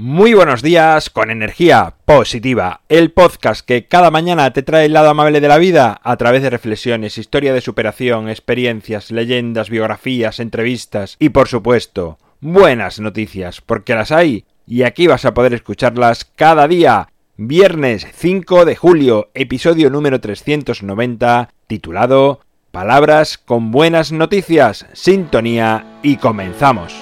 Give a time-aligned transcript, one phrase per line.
[0.00, 5.10] Muy buenos días con energía positiva, el podcast que cada mañana te trae el lado
[5.10, 11.16] amable de la vida a través de reflexiones, historia de superación, experiencias, leyendas, biografías, entrevistas
[11.18, 16.68] y por supuesto, buenas noticias, porque las hay y aquí vas a poder escucharlas cada
[16.68, 17.08] día.
[17.36, 22.38] Viernes 5 de julio, episodio número 390, titulado
[22.70, 26.94] Palabras con buenas noticias, sintonía y comenzamos.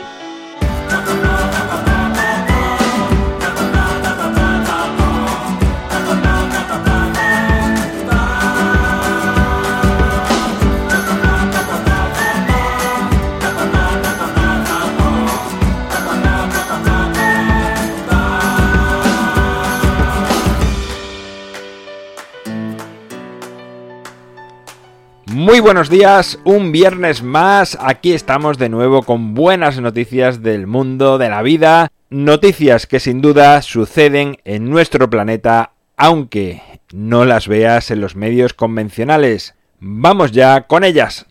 [25.47, 31.19] Muy buenos días, un viernes más, aquí estamos de nuevo con buenas noticias del mundo,
[31.19, 37.93] de la vida, noticias que sin duda suceden en nuestro planeta, aunque no las veas
[37.93, 39.55] en los medios convencionales.
[39.79, 41.27] Vamos ya con ellas.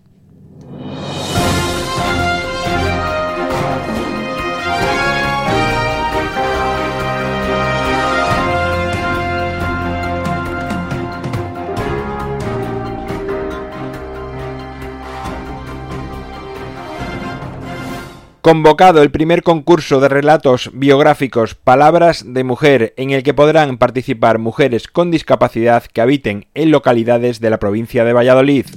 [18.46, 24.38] Convocado el primer concurso de relatos biográficos Palabras de Mujer en el que podrán participar
[24.38, 28.68] mujeres con discapacidad que habiten en localidades de la provincia de Valladolid.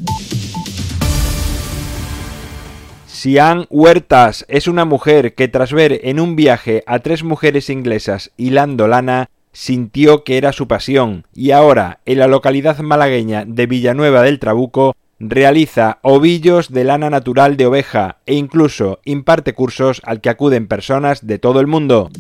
[3.07, 8.31] Sian Huertas es una mujer que tras ver en un viaje a tres mujeres inglesas
[8.39, 14.23] hilando lana, sintió que era su pasión y ahora en la localidad malagueña de Villanueva
[14.23, 20.31] del Trabuco realiza ovillos de lana natural de oveja e incluso imparte cursos al que
[20.31, 22.11] acuden personas de todo el mundo.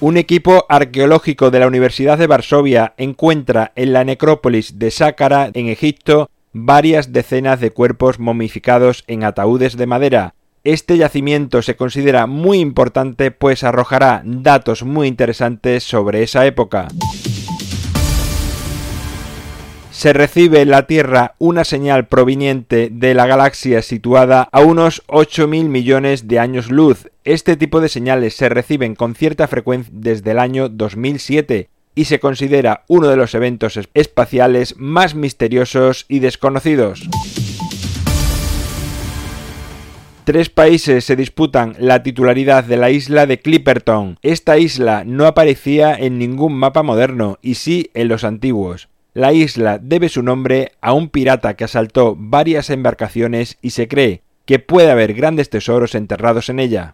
[0.00, 5.68] Un equipo arqueológico de la Universidad de Varsovia encuentra en la necrópolis de Sácara, en
[5.68, 10.34] Egipto, varias decenas de cuerpos momificados en ataúdes de madera.
[10.64, 16.88] Este yacimiento se considera muy importante pues arrojará datos muy interesantes sobre esa época
[20.00, 25.64] se recibe en la Tierra una señal proveniente de la galaxia situada a unos 8.000
[25.68, 27.10] millones de años luz.
[27.24, 32.18] Este tipo de señales se reciben con cierta frecuencia desde el año 2007 y se
[32.18, 37.06] considera uno de los eventos espaciales más misteriosos y desconocidos.
[40.24, 44.18] Tres países se disputan la titularidad de la isla de Clipperton.
[44.22, 48.88] Esta isla no aparecía en ningún mapa moderno y sí en los antiguos.
[49.12, 54.22] La isla debe su nombre a un pirata que asaltó varias embarcaciones y se cree
[54.44, 56.92] que puede haber grandes tesoros enterrados en ella.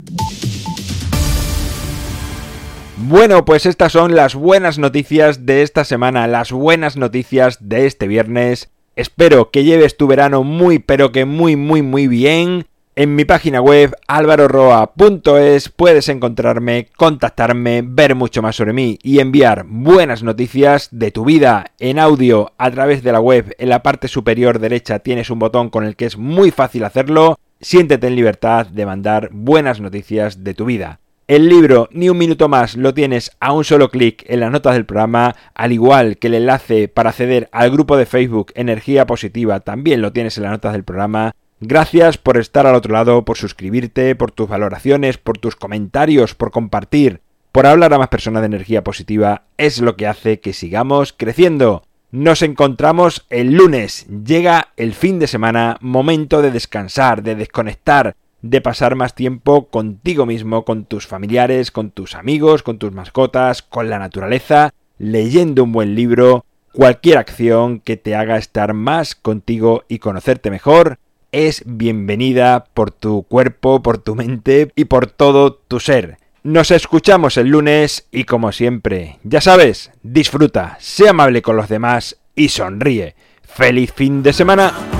[2.96, 8.08] Bueno, pues estas son las buenas noticias de esta semana, las buenas noticias de este
[8.08, 8.70] viernes.
[8.94, 12.66] Espero que lleves tu verano muy pero que muy muy muy bien
[12.98, 19.66] en mi página web alvaroroa.es puedes encontrarme, contactarme, ver mucho más sobre mí y enviar
[19.68, 23.54] buenas noticias de tu vida en audio a través de la web.
[23.58, 27.38] En la parte superior derecha tienes un botón con el que es muy fácil hacerlo.
[27.60, 31.00] Siéntete en libertad de mandar buenas noticias de tu vida.
[31.28, 34.72] El libro Ni un minuto más lo tienes a un solo clic en las notas
[34.72, 39.60] del programa, al igual que el enlace para acceder al grupo de Facebook Energía Positiva
[39.60, 41.34] también lo tienes en las notas del programa.
[41.60, 46.50] Gracias por estar al otro lado, por suscribirte, por tus valoraciones, por tus comentarios, por
[46.50, 49.44] compartir, por hablar a más personas de energía positiva.
[49.56, 51.82] Es lo que hace que sigamos creciendo.
[52.10, 54.06] Nos encontramos el lunes.
[54.22, 60.26] Llega el fin de semana, momento de descansar, de desconectar, de pasar más tiempo contigo
[60.26, 65.72] mismo, con tus familiares, con tus amigos, con tus mascotas, con la naturaleza, leyendo un
[65.72, 70.98] buen libro, cualquier acción que te haga estar más contigo y conocerte mejor
[71.32, 76.18] es bienvenida por tu cuerpo, por tu mente y por todo tu ser.
[76.42, 82.18] Nos escuchamos el lunes y como siempre, ya sabes, disfruta, sé amable con los demás
[82.34, 83.16] y sonríe.
[83.42, 84.95] ¡Feliz fin de semana!